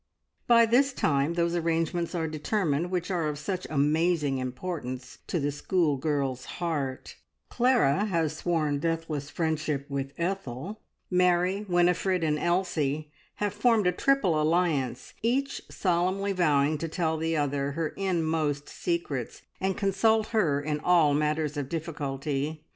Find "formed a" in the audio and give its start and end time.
13.53-13.91